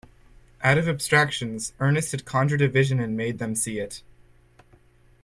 Out 0.63 0.79
of 0.79 0.89
abstractions 0.89 1.73
Ernest 1.79 2.09
had 2.11 2.25
conjured 2.25 2.63
a 2.63 2.67
vision 2.67 2.99
and 2.99 3.15
made 3.15 3.37
them 3.37 3.53
see 3.53 3.77
it. 3.77 4.01